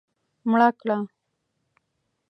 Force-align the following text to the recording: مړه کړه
مړه 0.49 0.69
کړه 0.79 0.97